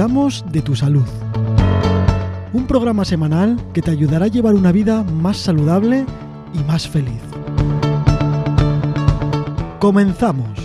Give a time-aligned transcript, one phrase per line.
[0.00, 1.04] De tu salud.
[2.54, 6.06] Un programa semanal que te ayudará a llevar una vida más saludable
[6.54, 7.20] y más feliz.
[9.78, 10.58] Comenzamos.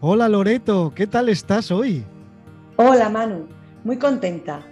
[0.00, 2.06] Hola Loreto, ¿qué tal estás hoy?
[2.76, 3.46] Hola Manu,
[3.84, 4.62] muy contenta.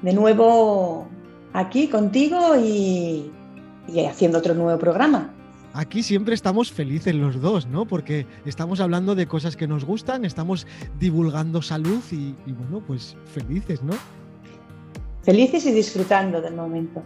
[0.00, 1.06] De nuevo
[1.52, 3.30] aquí contigo y,
[3.88, 5.34] y haciendo otro nuevo programa.
[5.78, 7.84] Aquí siempre estamos felices los dos, ¿no?
[7.84, 10.66] Porque estamos hablando de cosas que nos gustan, estamos
[10.98, 13.94] divulgando salud y, y bueno, pues felices, ¿no?
[15.22, 17.04] Felices y disfrutando del momento.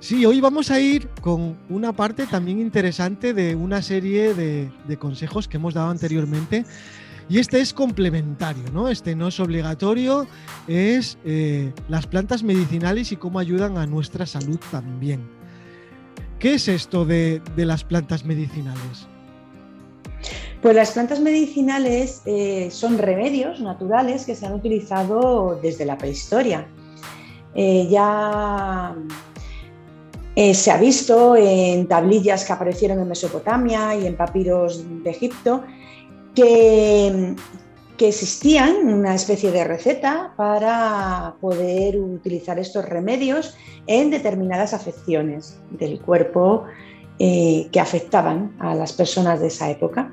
[0.00, 4.96] Sí, hoy vamos a ir con una parte también interesante de una serie de, de,
[4.96, 6.64] consejos que hemos dado anteriormente.
[7.28, 8.88] Y este es complementario, ¿no?
[8.88, 10.26] Este no es obligatorio,
[10.66, 15.35] es eh, las plantas medicinales y cómo ayudan a nuestra salud también.
[16.38, 19.06] ¿Qué es esto de, las plantas medicinales?
[20.60, 26.66] Pues las plantas medicinales eh, son remedios naturales que se han utilizado desde la prehistoria.
[27.54, 28.94] Eh, ya
[30.34, 35.64] eh, se ha visto en tablillas que aparecieron en Mesopotamia y en papiros de Egipto
[36.34, 37.34] que,
[37.96, 43.54] que, existían una especie de receta para poder utilizar estos remedios
[43.86, 46.64] en determinadas afecciones del cuerpo
[47.18, 50.12] eh, que afectaban a las personas de esa época.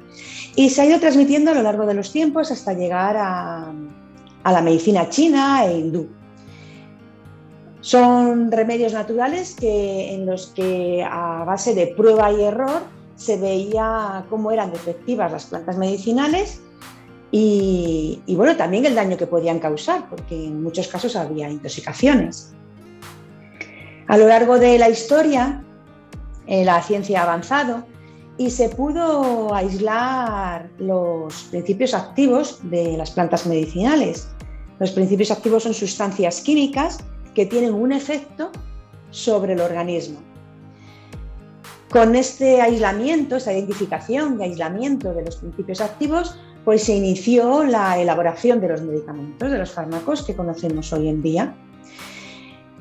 [0.55, 3.73] Y se ha ido transmitiendo a lo largo de los tiempos hasta llegar a,
[4.43, 6.09] a la medicina china e hindú.
[7.81, 12.81] Son remedios naturales que, en los que a base de prueba y error
[13.15, 16.61] se veía cómo eran efectivas las plantas medicinales
[17.35, 22.53] y, bueno, también el daño que podían causar, porque en muchos casos había intoxicaciones.
[24.07, 25.63] A lo largo de la historia,
[26.45, 27.85] eh, la ciencia ha avanzado
[28.37, 34.27] y se pudo aislar los principios activos de las plantas medicinales.
[34.77, 36.99] Los principios activos son sustancias químicas
[37.33, 38.51] que tienen un efecto
[39.09, 40.19] sobre el organismo.
[41.89, 48.00] Con este aislamiento, esta identificación y aislamiento de los principios activos, pues se inició la
[48.00, 51.56] elaboración de los medicamentos, de los fármacos que conocemos hoy en día.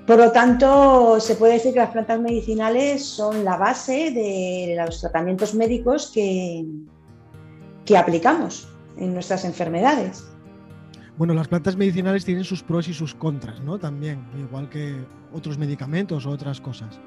[0.06, 5.00] Por lo tanto, se puede decir que las plantas medicinales son la base de los
[5.00, 6.64] tratamientos médicos que,
[7.84, 10.24] que aplicamos en nuestras enfermedades.
[11.16, 13.78] Bueno, las plantas medicinales tienen sus pros y sus contras, ¿no?
[13.78, 14.96] También, igual que
[15.32, 16.98] otros medicamentos o otras cosas.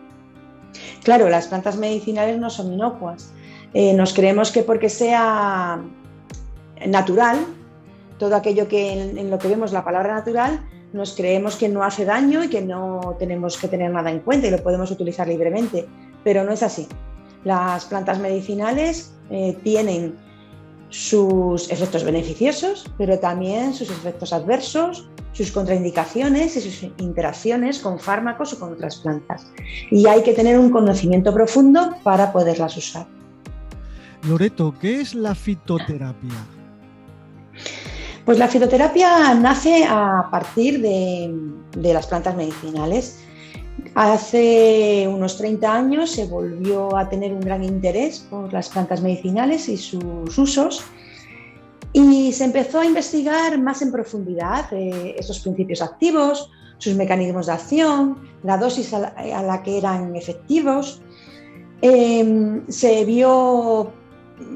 [1.03, 3.33] Claro, las plantas medicinales no son inocuas.
[3.73, 5.81] Eh, nos creemos que porque sea
[6.87, 7.37] natural,
[8.17, 10.61] todo aquello que en, lo que vemos la palabra natural,
[10.93, 14.47] nos creemos que no hace daño y que no tenemos que tener nada en cuenta
[14.47, 15.85] y lo podemos utilizar libremente,
[16.23, 16.87] pero no es así.
[17.43, 20.15] Las plantas medicinales eh, tienen
[20.89, 28.53] sus efectos beneficiosos, pero también sus efectos adversos, sus contraindicaciones y sus interacciones con fármacos
[28.53, 29.45] o con otras plantas.
[29.91, 33.05] Y hay que tener un conocimiento profundo para poderlas usar.
[34.27, 36.45] Loreto, ¿qué es la fitoterapia?
[38.25, 41.31] Pues la fitoterapia nace a partir de,
[41.93, 43.19] las plantas medicinales.
[43.93, 49.69] Hace unos 30 años se volvió a tener un gran interés por las plantas medicinales
[49.69, 50.83] y sus usos
[51.93, 56.49] y se empezó a investigar más en profundidad eh, esos principios activos,
[56.79, 58.99] sus mecanismos de acción, la dosis a
[59.43, 60.99] la, que eran efectivos.
[61.83, 63.91] Eh, se vio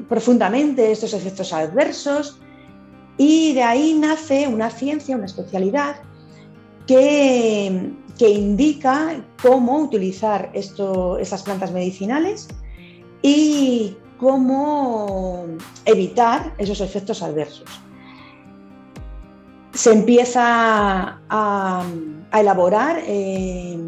[0.08, 2.40] profundamente estos efectos adversos
[3.22, 5.96] y de ahí nace una ciencia, una especialidad
[6.86, 12.48] que, que indica cómo utilizar esto, esas plantas medicinales
[13.20, 15.44] y cómo
[15.84, 17.68] evitar esos efectos adversos.
[19.74, 21.84] Se empieza a,
[22.32, 23.84] elaborar eh,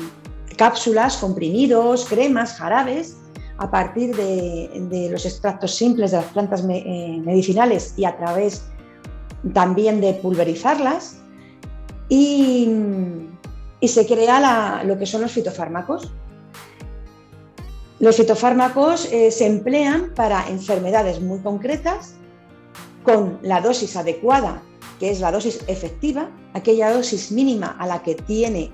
[0.58, 3.16] cápsulas, comprimidos, cremas, jarabes
[3.56, 8.62] a partir de, de, los extractos simples de las plantas eh, medicinales y a través
[9.52, 11.18] también de pulverizarlas
[12.08, 12.68] y,
[13.82, 16.10] se crea la, lo que son los fitofármacos.
[17.98, 22.14] Los fitofármacos eh, se emplean para enfermedades muy concretas
[23.04, 24.62] con la dosis adecuada,
[25.00, 28.72] que es la dosis efectiva, aquella dosis mínima a la que tiene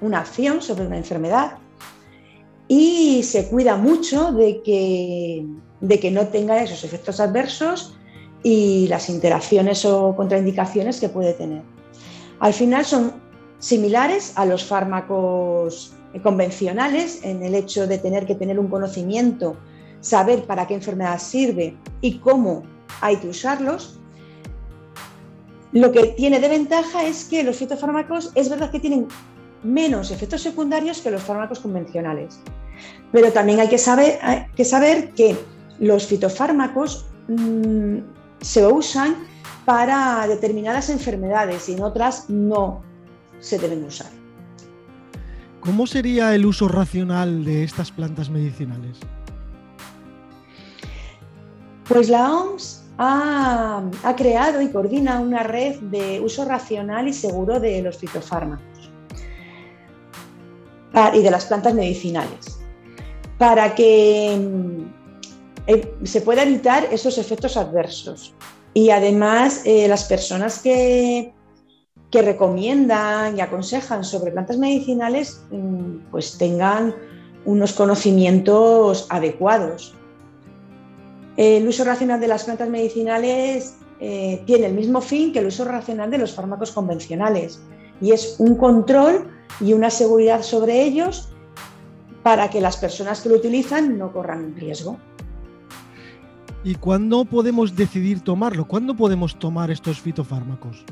[0.00, 1.58] una acción sobre una enfermedad
[2.72, 5.44] y se cuida mucho de que,
[5.80, 7.96] de que no tenga esos efectos adversos
[8.42, 11.62] y las interacciones o contraindicaciones que puede tener.
[12.38, 13.12] Al final son
[13.58, 15.92] similares a los fármacos
[16.22, 19.56] convencionales en el hecho de tener que tener un conocimiento,
[20.00, 22.62] saber para qué enfermedad sirve y cómo
[23.00, 23.96] hay que usarlos,
[25.72, 29.06] Lo que tiene de ventaja es que los fitofármacos es verdad que tienen
[29.62, 32.40] menos efectos secundarios que los fármacos convencionales.
[33.12, 34.18] Pero también hay que saber,
[35.14, 35.36] que,
[35.78, 37.98] los fitofármacos mm,
[38.40, 39.16] se usan
[39.64, 42.82] para determinadas enfermedades y en otras no
[43.40, 44.10] se deben usar.
[45.60, 48.98] ¿Cómo sería el uso racional de estas plantas medicinales?
[51.86, 57.60] Pues la OMS ha, ha, creado y coordina una red de uso racional y seguro
[57.60, 58.90] de los fitofármacos
[61.14, 62.58] y de las plantas medicinales
[63.38, 64.38] para que
[65.66, 68.34] eh, se pueda evitar esos efectos adversos.
[68.74, 71.32] Y además, eh, las personas que,
[72.10, 76.94] que recomiendan y aconsejan sobre plantas medicinales, mm, pues tengan
[77.44, 79.94] unos conocimientos adecuados.
[81.36, 85.64] El uso racional de las plantas medicinales eh, tiene el mismo fin que el uso
[85.64, 87.60] racional de los fármacos convencionales
[88.00, 89.30] y es un control
[89.60, 91.28] y una seguridad sobre ellos
[92.22, 94.98] para que las personas que lo utilizan no corran riesgo.
[96.62, 98.68] ¿Y cuándo podemos decidir tomarlo?
[98.68, 100.84] ¿Cuándo podemos tomar estos fitofármacos?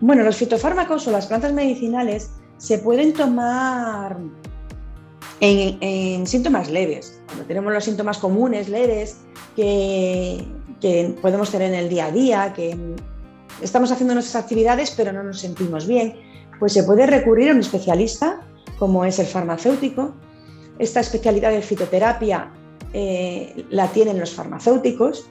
[0.00, 4.16] Bueno, los fitofármacos o las plantas medicinales se pueden tomar
[5.40, 7.20] en, síntomas leves.
[7.26, 9.18] Cuando tenemos los síntomas comunes, leves,
[9.54, 10.44] que,
[10.80, 12.76] que podemos tener en el día a día, que
[13.62, 16.16] estamos haciendo nuestras actividades pero no nos sentimos bien,
[16.58, 18.40] pues se puede recurrir a un especialista
[18.78, 20.12] como es el farmacéutico.
[20.78, 22.50] Esta especialidad de fitoterapia
[22.92, 25.28] eh, la tienen los farmacéuticos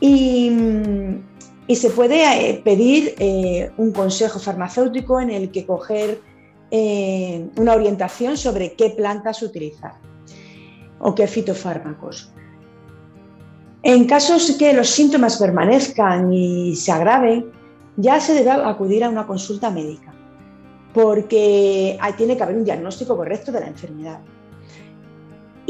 [0.00, 0.50] y,
[1.68, 6.20] se puede eh, pedir eh, un consejo farmacéutico en el que coger
[6.72, 9.94] una orientación sobre qué plantas utilizar
[11.00, 12.32] o qué fitofármacos.
[13.82, 17.50] En casos que los síntomas permanezcan y se agraven,
[17.96, 20.14] ya se debe acudir a una consulta médica
[20.94, 24.20] porque tiene que haber un diagnóstico correcto de la enfermedad.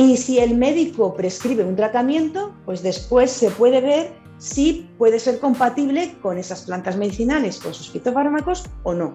[0.00, 5.38] Y si el médico prescribe un tratamiento, pues después se puede ver si puede ser
[5.38, 9.12] compatible con esas plantas medicinales, con sus fitofármacos o no.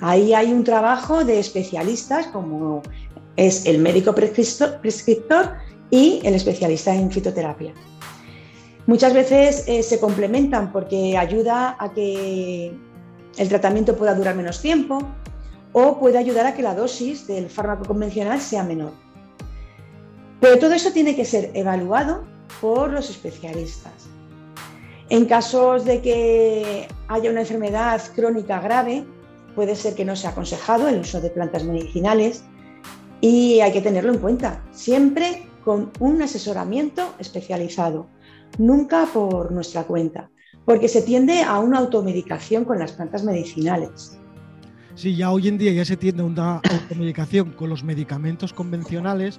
[0.00, 2.82] Ahí hay un trabajo de especialistas como
[3.34, 5.54] es el médico prescriptor
[5.90, 7.74] y el especialista en fitoterapia.
[8.86, 12.72] Muchas veces eh, se complementan porque ayuda a que
[13.38, 15.00] el tratamiento pueda durar menos tiempo
[15.72, 19.05] o puede ayudar a que la dosis del fármaco convencional sea menor.
[20.40, 22.24] Pero todo eso tiene que ser evaluado
[22.60, 24.08] por los especialistas.
[25.08, 29.04] En casos de que haya una enfermedad crónica grave,
[29.54, 32.44] puede ser que no sea aconsejado el uso de plantas medicinales
[33.20, 38.08] y hay que tenerlo en cuenta, siempre con un asesoramiento especializado,
[38.58, 40.30] nunca por nuestra cuenta
[40.66, 44.18] porque se tiende a una automedicación con las plantas medicinales.
[44.96, 49.38] Sí, ya hoy en día ya se tiende a una automedicación con los medicamentos convencionales,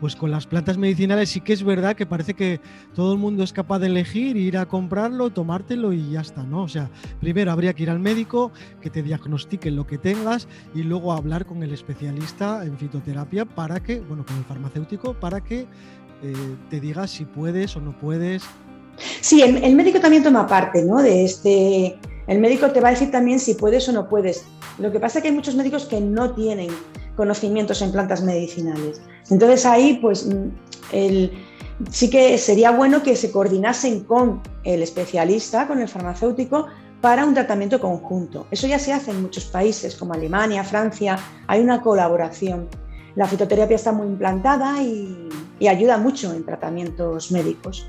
[0.00, 2.60] pues con las plantas medicinales sí que es verdad que parece que
[2.94, 6.62] todo el mundo es capaz de elegir, ir a comprarlo, tomártelo y ya está, ¿no?
[6.62, 6.90] O sea,
[7.20, 11.46] primero habría que ir al médico, que te diagnostique lo que tengas y luego hablar
[11.46, 15.66] con el especialista en fitoterapia para que, bueno, con el farmacéutico, para que
[16.22, 16.34] eh,
[16.70, 18.42] te diga si puedes o no puedes
[19.20, 21.02] Sí, el, médico también toma parte, ¿no?
[21.02, 21.98] De este.
[22.26, 24.44] El médico te va a decir también si puedes o no puedes.
[24.78, 26.70] Lo que pasa es que hay muchos médicos que no tienen
[27.16, 29.00] conocimientos en plantas medicinales.
[29.30, 30.50] Entonces ahí, pues, mm,
[31.90, 36.66] sí que sería bueno que se coordinasen con el especialista, con el farmacéutico,
[37.00, 38.46] para un tratamiento conjunto.
[38.50, 42.68] Eso ya se hace en muchos países como Alemania, Francia, hay una colaboración.
[43.14, 47.86] La fitoterapia está muy implantada y ayuda mucho en tratamientos médicos.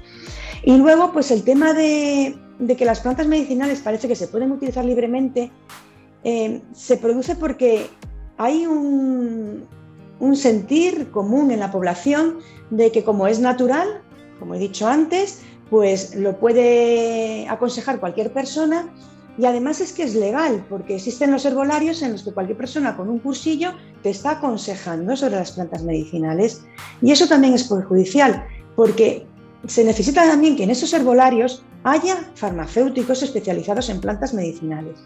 [0.63, 2.37] Y luego, pues el tema de,
[2.77, 5.51] que las plantas medicinales parece que se pueden utilizar libremente,
[6.23, 7.89] eh, se produce porque
[8.37, 9.67] hay un,
[10.35, 12.39] sentir común en la población
[12.69, 14.01] de que como es natural,
[14.39, 18.89] como he dicho antes, pues lo puede aconsejar cualquier persona
[19.37, 22.97] y además es que es legal, porque existen los herbolarios en los que cualquier persona
[22.97, 26.63] con un cursillo te está aconsejando sobre las plantas medicinales.
[27.03, 29.27] Y eso también es perjudicial, porque
[29.67, 34.97] se necesita también que en esos herbolarios haya farmacéuticos especializados en plantas medicinales,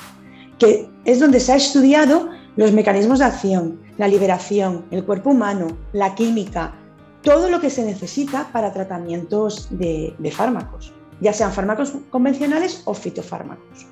[0.58, 5.77] que es donde se ha estudiado los mecanismos de acción, la liberación, el cuerpo humano,
[5.93, 6.74] la química,
[7.22, 13.86] todo lo que se necesita para tratamientos de, fármacos, ya sean fármacos convencionales o fitofármacos.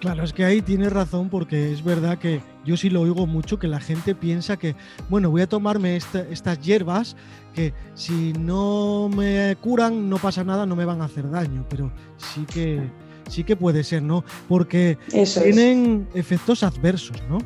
[0.00, 3.58] Claro, es que ahí tienes razón porque es verdad que yo sí lo oigo mucho,
[3.58, 4.76] que la gente piensa que,
[5.08, 7.16] bueno, voy a tomarme estas hierbas
[7.54, 11.90] que si no me curan no pasa nada, no me van a hacer daño, pero
[12.18, 12.82] sí que
[13.28, 14.24] sí que puede ser, ¿no?
[14.48, 17.38] Porque tienen efectos adversos, ¿no?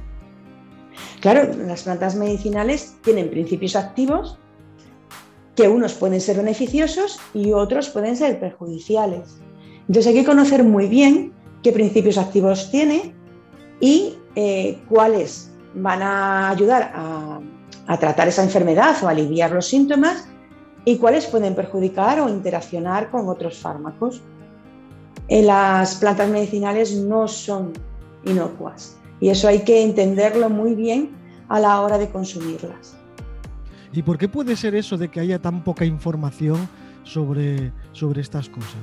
[1.20, 4.38] Claro, las plantas medicinales tienen principios activos
[5.56, 9.40] que unos pueden ser beneficiosos y otros pueden ser perjudiciales.
[9.80, 13.12] Entonces hay que conocer muy bien qué principios activos tiene
[13.80, 17.40] y eh, cuáles van a ayudar a,
[17.98, 20.28] tratar esa enfermedad o aliviar los síntomas
[20.84, 24.22] y cuáles pueden perjudicar o interaccionar con otros fármacos.
[25.26, 27.72] En las plantas medicinales no son
[28.24, 31.10] inocuas y eso hay que entenderlo muy bien
[31.48, 32.96] a la hora de consumirlas.
[33.92, 36.68] ¿Y por qué puede ser eso de que haya tan poca información
[37.04, 38.76] sobre, sobre estas cosas?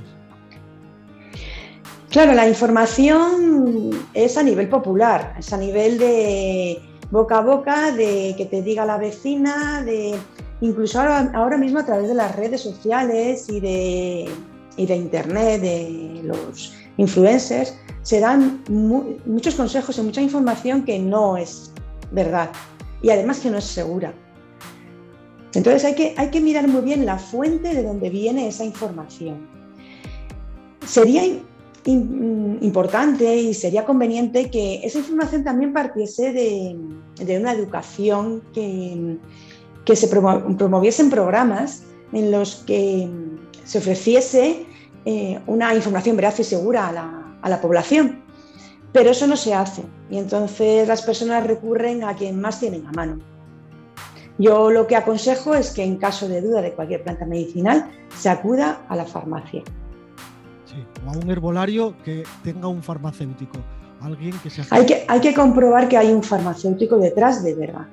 [2.10, 8.34] Claro, la información es a nivel popular, es a nivel de boca a boca, de
[8.38, 10.16] que te diga la vecina, de
[10.62, 14.30] incluso ahora, mismo a través de las redes sociales y de,
[14.78, 21.72] de internet, de los influencers, se dan muchos consejos y mucha información que no es
[22.12, 22.52] verdad
[23.02, 24.14] y además que no es segura.
[25.54, 29.48] Entonces hay que, hay que mirar muy bien la fuente de donde viene esa información.
[30.86, 31.24] Sería
[31.86, 39.18] importante y sería conveniente que esa información también partiese de, una educación que,
[39.86, 43.08] que se promoviesen programas en los que
[43.64, 44.66] se ofreciese
[45.06, 48.24] eh, una información veraz y segura a la, a la población.
[48.92, 52.92] Pero eso no se hace y entonces las personas recurren a quien más tienen a
[52.92, 53.20] mano.
[54.38, 58.30] Yo lo que aconsejo es que en caso de duda de cualquier planta medicinal se
[58.30, 59.64] acuda a la farmacia.
[60.66, 63.60] Sí, o a un herbolario que tenga un farmacéutico,
[64.02, 64.66] alguien que sea...
[64.72, 67.88] Hay que, hay que comprobar que hay un farmacéutico detrás de verdad.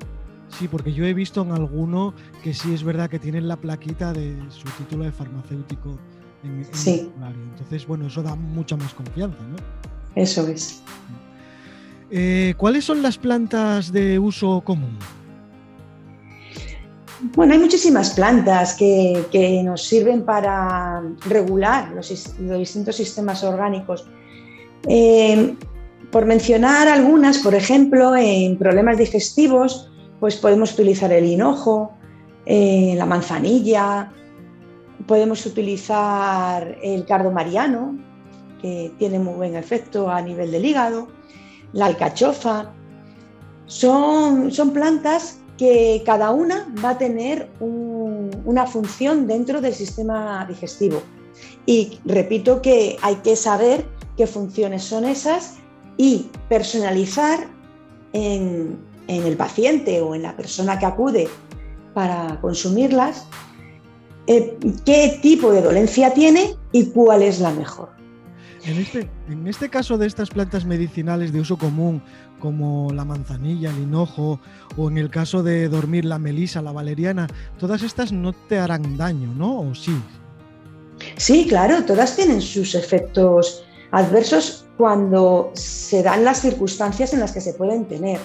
[0.49, 4.13] Sí, porque yo he visto en alguno que sí es verdad que tienen la plaquita
[4.13, 5.97] de su título de farmacéutico
[6.45, 7.11] en, sí.
[7.21, 7.35] el.
[7.51, 9.57] Entonces, bueno, eso da mucha más confianza, ¿no?
[10.15, 10.83] Eso es.
[12.11, 14.99] Eh, ¿Cuáles son las plantas de uso común?
[17.35, 22.09] Bueno, hay muchísimas plantas que, nos sirven para regular los,
[22.39, 24.05] distintos sistemas orgánicos.
[24.89, 25.55] Eh,
[26.11, 31.93] por mencionar algunas, por ejemplo, en problemas digestivos, pues podemos utilizar el hinojo,
[32.45, 34.13] eh, la manzanilla,
[35.07, 37.97] podemos utilizar el cardo mariano,
[38.61, 41.09] que tiene muy buen efecto a nivel del hígado,
[41.73, 42.73] la alcachofa.
[43.67, 51.03] Son, son plantas que cada una va a tener una función dentro del sistema digestivo.
[51.67, 55.57] Y repito que hay que saber qué funciones son esas
[55.97, 57.47] y personalizar
[58.13, 58.79] en,
[59.09, 61.29] el paciente o en la persona que acude
[61.93, 63.27] para consumirlas
[64.27, 67.91] eh, qué tipo de dolencia tiene y cuál es la mejor.
[68.65, 72.01] En este, en este caso de estas plantas medicinales de uso común,
[72.39, 74.41] como la manzanilla, el hinojo,
[74.77, 77.27] o en el caso de dormir la melisa, la valeriana,
[77.59, 79.61] todas estas no te harán daño, ¿no?
[79.61, 79.93] ¿O sí?
[81.17, 87.41] Sí, claro, todas tienen sus efectos adversos cuando se dan las circunstancias en las que
[87.41, 88.21] se pueden tener.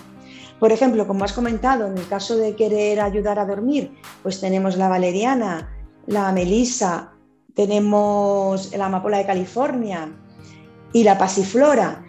[0.60, 3.92] Por ejemplo, como has comentado, en el caso de querer ayudar a dormir,
[4.24, 5.70] pues tenemos la valeriana,
[6.08, 7.14] la melisa,
[7.54, 10.12] tenemos la amapola de California,
[10.94, 12.04] y la pasiflora.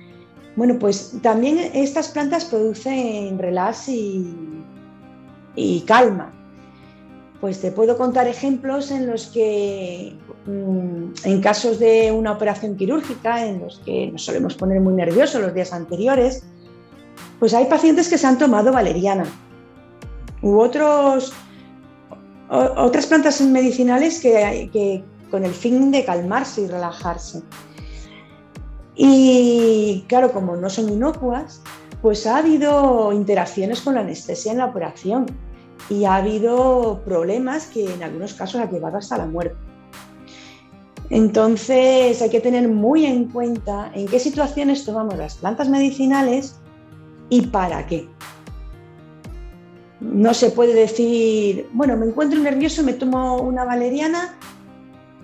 [0.57, 4.27] Bueno, pues también estas plantas producen relax y,
[5.55, 6.33] y calma.
[7.41, 13.45] Pues te puedo contar ejemplos en los que, mm, en casos de una operación quirúrgica,
[13.45, 16.45] en los que nos solemos poner muy nerviosos los días anteriores,
[17.39, 19.25] pues hay pacientes que se han tomado valeriana
[20.43, 21.33] u otros,
[22.49, 27.43] otras plantas medicinales que, con el fin de calmarse y relajarse.
[28.97, 31.63] Y claro, como no son inocuas,
[32.03, 35.27] pues ha habido interacciones con la anestesia en la operación
[35.89, 39.57] y ha habido problemas que en algunos casos han llevado hasta la muerte.
[41.11, 46.57] Entonces hay que tener muy en cuenta en qué situaciones tomamos las plantas medicinales
[47.31, 48.09] y para qué.
[50.01, 54.37] No se puede decir, bueno, me encuentro nervioso, me tomo una valeriana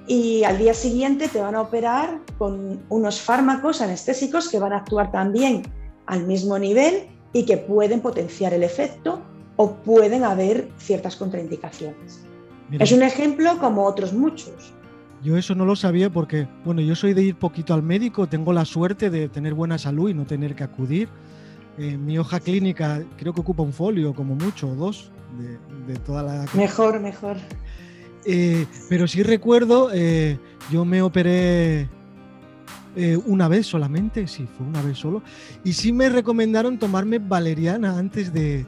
[0.06, 4.78] y al día siguiente te van a operar con unos fármacos anestésicos que van a
[4.78, 5.62] actuar también
[6.06, 9.22] al mismo nivel y que pueden potenciar el efecto
[9.56, 12.24] o pueden haber ciertas contraindicaciones.
[12.72, 14.72] es un ejemplo como otros muchos.
[15.22, 18.52] Yo eso no lo sabía porque, bueno, yo soy de ir poquito al médico, tengo
[18.52, 21.08] la suerte de tener buena salud y no tener que acudir.
[21.78, 25.98] Eh, mi hoja clínica creo que ocupa un folio como mucho, o dos, de, de
[26.00, 26.46] toda la...
[26.54, 27.36] Mejor, mejor.
[28.24, 30.38] Eh, pero sí recuerdo, eh,
[30.70, 31.88] yo me operé
[32.96, 35.22] eh, una vez solamente, sí, fue una vez solo.
[35.62, 38.64] Y sí me recomendaron tomarme valeriana antes de,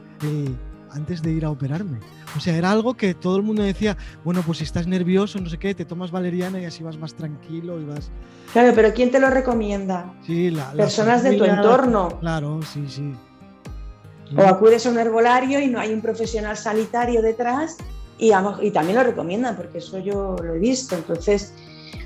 [0.90, 1.98] antes de ir a operarme.
[2.36, 5.48] O sea, era algo que todo el mundo decía, bueno, pues si estás nervioso, no
[5.48, 8.10] sé qué, te tomas valeriana y así vas más tranquilo y vas...
[8.52, 10.12] Claro, pero ¿quién te lo recomienda?
[10.26, 12.18] Sí, la, Personas de tu entorno.
[12.20, 13.12] Claro, sí, sí.
[14.36, 17.76] O acudes a un herbolario y no hay un profesional sanitario detrás
[18.18, 20.96] y, y también lo recomiendan, porque eso yo lo he visto.
[20.96, 21.54] Entonces,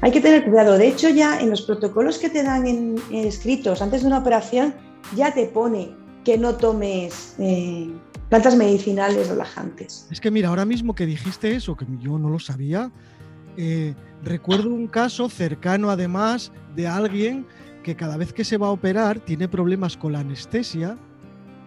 [0.02, 0.78] hay que tener cuidado.
[0.78, 4.74] De hecho, ya en los protocolos que te dan en, escritos antes de una operación,
[5.14, 5.94] ya te pone
[6.24, 7.90] que no tomes eh,
[8.30, 10.06] plantas medicinales relajantes.
[10.10, 12.90] Es que mira, ahora mismo que dijiste eso, que yo no lo sabía,
[13.56, 17.44] eh, recuerdo un caso cercano además de alguien
[17.82, 20.96] que cada vez que se va a operar tiene problemas con la anestesia,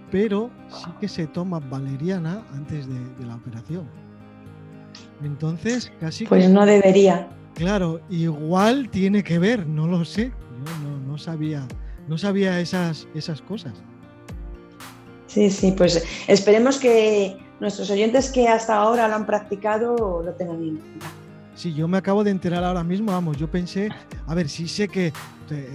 [0.10, 3.86] pero sí que se toma valeriana antes de, la operación.
[5.22, 6.26] Entonces, casi...
[6.26, 7.28] Pues no debería.
[7.56, 10.32] Claro, igual tiene que ver, no lo sé.
[10.82, 11.68] Yo no, sabía,
[12.08, 13.74] no sabía esas, esas cosas.
[15.34, 20.62] Sí, sí, pues esperemos que nuestros oyentes que hasta ahora lo han practicado lo tengan
[20.62, 21.08] en cuenta.
[21.56, 23.90] Sí, yo me acabo de enterar ahora mismo, vamos, yo pensé,
[24.28, 25.12] a ver, sí sé que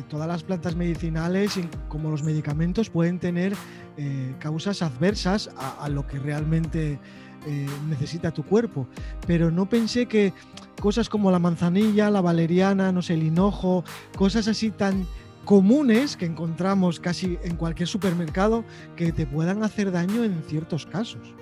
[0.08, 3.54] todas las plantas medicinales, como los medicamentos, pueden tener
[3.96, 6.98] eh, causas adversas a, lo que realmente
[7.46, 8.86] eh, necesita tu cuerpo,
[9.26, 10.32] pero no pensé que
[10.80, 13.84] cosas como la manzanilla, la valeriana, no sé, el hinojo,
[14.16, 15.06] cosas así tan
[15.48, 21.34] comunes que encontramos casi en cualquier supermercado que te puedan hacer daño en ciertos casos.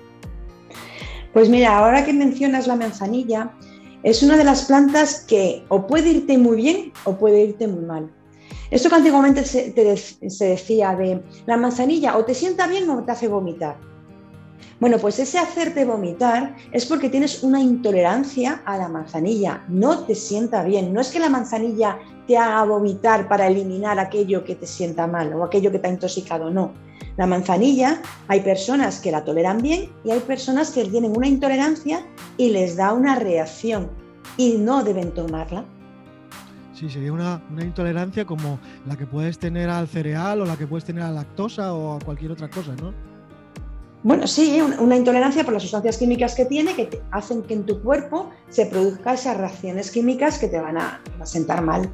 [1.33, 3.51] Pues mira, ahora que mencionas la manzanilla,
[4.03, 7.83] es una de las plantas que o puede irte muy bien o puede irte muy
[7.83, 8.09] mal.
[8.71, 9.73] Esto que antiguamente se,
[10.39, 13.75] decía de la manzanilla o te sienta bien o te hace vomitar.
[14.79, 20.13] Bueno, pues ese hacerte vomitar es porque tienes una intolerancia a la manzanilla, no te
[20.13, 24.67] sienta bien, no es que la manzanilla te haga vomitar para eliminar aquello que te
[24.67, 26.73] sienta mal o aquello que te ha intoxicado, no.
[27.15, 32.05] La manzanilla hay personas que la toleran bien y hay personas que tienen una intolerancia
[32.37, 33.89] y les da una reacción
[34.37, 35.65] y no deben tomarla.
[36.75, 40.67] Sí, sería una, una, intolerancia como la que puedes tener al cereal o la que
[40.67, 43.06] puedes tener a la lactosa o a cualquier otra cosa, ¿no?
[44.03, 47.81] Bueno, sí, una intolerancia por las sustancias químicas que tiene que hacen que en tu
[47.81, 51.89] cuerpo se produzcan esas reacciones químicas que te van a, sentar mal.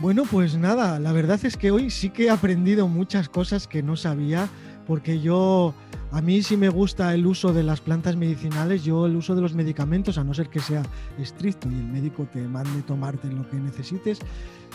[0.00, 3.82] Bueno, pues nada, la verdad es que hoy sí que he aprendido muchas cosas que
[3.82, 4.48] no sabía,
[4.86, 5.74] porque yo,
[6.12, 9.42] a mí sí me gusta el uso de las plantas medicinales, yo el uso de
[9.42, 10.82] los medicamentos, a no ser que sea
[11.18, 14.18] estricto y el médico te mande tomarte lo que necesites,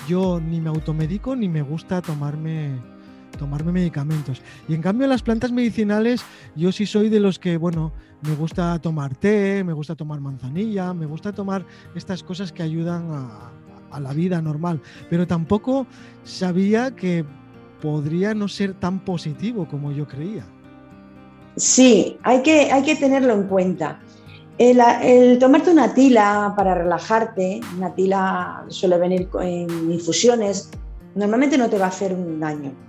[0.08, 2.80] yo ni me automedico ni me gusta tomarme
[3.39, 4.41] tomarme medicamentos.
[4.67, 6.21] Y en cambio las plantas medicinales,
[6.56, 10.93] yo sí soy de los que, bueno, me gusta tomar té, me gusta tomar manzanilla,
[10.93, 14.82] me gusta tomar estas cosas que ayudan a, la vida normal.
[15.10, 15.88] Pero tampoco
[16.23, 17.25] sabía que
[17.82, 20.45] podría no ser tan positivo como yo creía.
[21.56, 23.99] Sí, hay que, hay que tenerlo en cuenta.
[24.60, 30.69] El, el, tomarte una tila para relajarte, una tila suele venir en infusiones,
[31.15, 32.88] normalmente no te va a hacer un daño.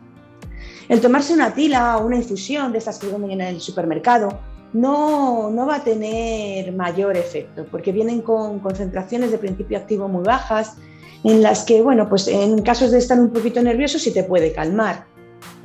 [0.90, 4.40] El tomarse una tila o una infusión de estas que venden en el supermercado
[4.72, 10.24] no, no va a tener mayor efecto porque vienen con concentraciones de principio activo muy
[10.24, 10.78] bajas
[11.22, 14.52] en las que, bueno, pues en casos de estar un poquito nervioso sí te puede
[14.52, 15.04] calmar.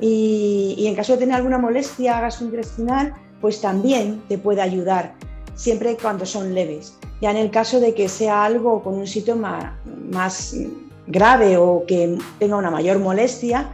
[0.00, 5.14] Y, en caso de tener alguna molestia gastrointestinal, pues también te puede ayudar,
[5.56, 6.96] siempre cuando son leves.
[7.20, 9.76] Ya en el caso de que sea algo con un síntoma
[10.12, 10.54] más
[11.08, 13.72] grave o que tenga una mayor molestia,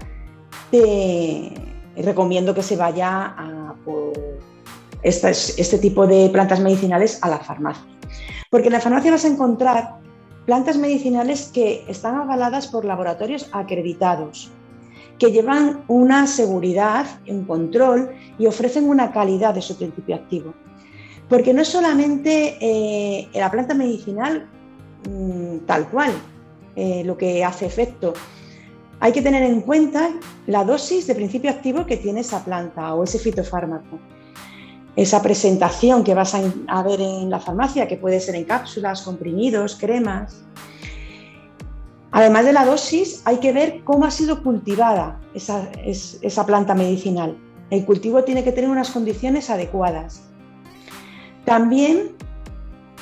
[0.71, 1.53] te
[1.97, 4.13] recomiendo que se vaya a por
[5.03, 7.85] este, tipo de plantas medicinales a la farmacia.
[8.51, 9.97] Porque en la farmacia vas a encontrar
[10.47, 14.51] plantas medicinales que están avaladas por laboratorios acreditados,
[15.19, 20.55] que llevan una seguridad, un control y ofrecen una calidad de su principio activo.
[21.29, 24.49] Porque no es solamente eh, la planta medicinal
[25.09, 26.13] mm, tal cual
[26.77, 28.13] eh, lo que hace efecto,
[29.03, 30.11] hay que tener en cuenta
[30.47, 33.99] la dosis de principio activo que tiene esa planta o ese fitofármaco.
[34.95, 39.75] Esa presentación que vas a ver en la farmacia, que puede ser en cápsulas, comprimidos,
[39.75, 40.45] cremas.
[42.13, 47.37] Además de la dosis, hay que ver cómo ha sido cultivada esa, planta medicinal.
[47.71, 50.23] El cultivo tiene que tener unas condiciones adecuadas.
[51.45, 52.13] También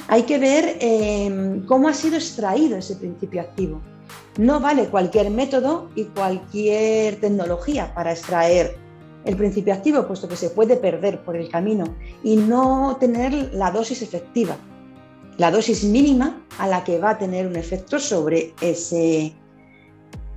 [0.08, 3.82] hay que ver eh, cómo ha sido extraído ese principio activo.
[4.40, 8.74] No vale cualquier método y cualquier tecnología para extraer
[9.26, 11.84] el principio activo, puesto que se puede perder por el camino
[12.24, 14.56] y no tener la dosis efectiva,
[15.36, 19.34] la dosis mínima a la que va a tener un efecto sobre ese,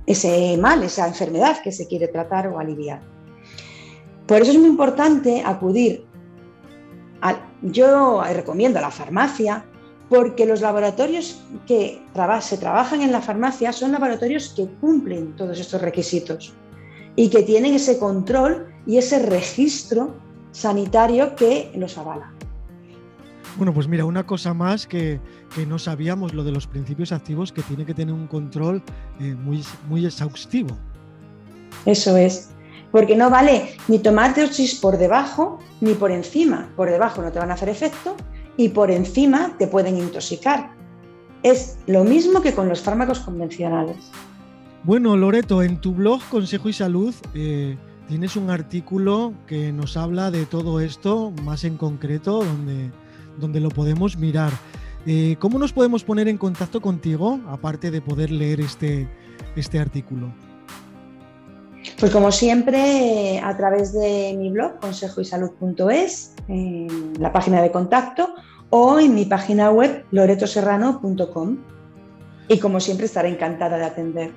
[0.04, 3.00] ese mal, esa enfermedad que se quiere tratar o aliviar.
[4.26, 6.04] Por eso es muy importante acudir,
[7.62, 9.64] yo recomiendo a la farmacia,
[10.14, 12.00] porque los laboratorios que
[12.40, 16.54] se trabajan en la farmacia son laboratorios que cumplen todos estos requisitos
[17.16, 20.14] y que tienen ese control y ese registro
[20.52, 22.32] sanitario que los avala.
[23.56, 25.20] Bueno, pues mira, una cosa más que,
[25.66, 28.82] no sabíamos, lo de los principios activos, que tiene que tener un control
[29.20, 30.76] eh, muy, muy exhaustivo.
[31.86, 32.50] Eso es,
[32.92, 36.72] porque no vale ni tomar dosis por debajo ni por encima.
[36.76, 38.16] Por debajo no te van a hacer efecto
[38.56, 40.72] y por encima te pueden intoxicar.
[41.42, 43.96] Es lo mismo que con los fármacos convencionales.
[44.82, 47.76] Bueno, Loreto, en tu blog Consejo y Salud eh,
[48.08, 52.90] tienes un artículo que nos habla de todo esto más en concreto, donde
[53.38, 54.52] donde lo podemos mirar.
[55.06, 59.08] Eh, ¿Cómo nos podemos poner en contacto contigo, aparte de poder leer este,
[59.56, 60.32] este artículo?
[61.98, 68.34] Pues como siempre, a través de mi blog, consejoysalud.es, en la página de contacto,
[68.70, 71.58] o en mi página web, loretoserrano.com.
[72.48, 74.30] Y como siempre, estaré encantada de atender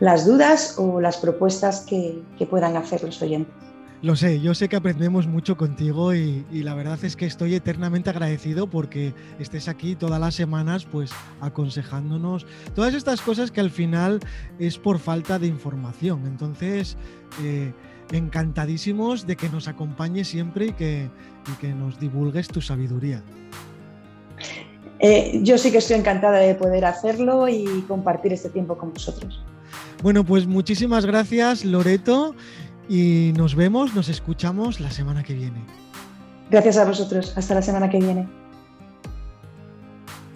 [0.00, 3.54] las dudas o las propuestas que puedan hacer los oyentes.
[4.04, 8.10] Lo sé, yo sé que aprendemos mucho contigo y, la verdad es que estoy eternamente
[8.10, 14.20] agradecido porque estés aquí todas las semanas pues aconsejándonos todas estas cosas que al final
[14.58, 16.26] es por falta de información.
[16.26, 16.98] Entonces,
[17.42, 17.72] eh,
[18.12, 21.08] encantadísimos de que nos acompañes siempre y que,
[21.58, 23.22] que nos divulgues tu sabiduría.
[24.98, 29.42] Eh, yo sí que estoy encantada de poder hacerlo y compartir este tiempo con vosotros.
[30.02, 32.34] Bueno, pues muchísimas gracias, Loreto
[32.88, 35.64] y nos vemos, nos escuchamos la semana que viene.
[36.50, 37.36] Gracias a vosotros.
[37.36, 38.43] Hasta la semana que viene.